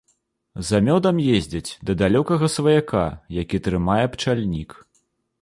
[0.69, 3.05] За мёдам ездзяць да далёкага сваяка,
[3.41, 4.69] які трымае пчальнік.